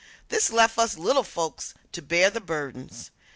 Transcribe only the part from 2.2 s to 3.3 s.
the burdens.